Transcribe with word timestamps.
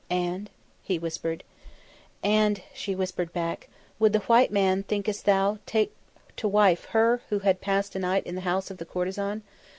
"And?" 0.09 0.49
he 0.81 0.97
whispered. 0.97 1.43
"And" 2.23 2.63
she 2.73 2.95
whispered 2.95 3.31
back, 3.33 3.69
"would 3.99 4.13
the 4.13 4.19
white 4.21 4.49
man, 4.51 4.81
thinkest 4.81 5.25
thou, 5.25 5.59
take 5.67 5.93
to 6.37 6.47
wife 6.47 6.85
her 6.85 7.21
who 7.29 7.37
had 7.37 7.61
passed 7.61 7.93
a 7.95 7.99
night 7.99 8.25
in 8.25 8.33
the 8.33 8.41
house 8.41 8.71
of 8.71 8.79
the 8.79 8.85
courtesan? 8.85 9.43